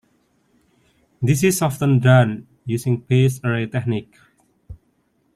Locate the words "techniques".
3.67-4.17